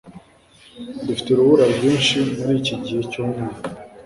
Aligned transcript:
Dufite 1.07 1.27
urubura 1.31 1.65
rwinshi 1.73 2.15
muriki 2.41 2.73
gihe 2.85 3.01
cyumwaka. 3.11 3.55